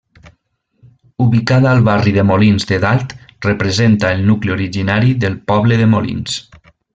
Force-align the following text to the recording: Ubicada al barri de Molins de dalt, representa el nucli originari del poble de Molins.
Ubicada 1.25 1.69
al 1.71 1.83
barri 1.89 2.13
de 2.15 2.23
Molins 2.29 2.65
de 2.71 2.79
dalt, 2.85 3.13
representa 3.49 4.11
el 4.17 4.25
nucli 4.31 4.55
originari 4.59 5.13
del 5.27 5.37
poble 5.53 5.79
de 5.85 5.91
Molins. 5.97 6.41